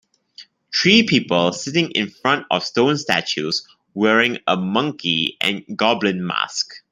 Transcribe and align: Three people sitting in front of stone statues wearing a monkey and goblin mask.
Three 0.73 1.03
people 1.03 1.53
sitting 1.53 1.91
in 1.91 2.09
front 2.09 2.47
of 2.49 2.63
stone 2.65 2.97
statues 2.97 3.67
wearing 3.93 4.39
a 4.47 4.57
monkey 4.57 5.37
and 5.39 5.63
goblin 5.77 6.25
mask. 6.25 6.73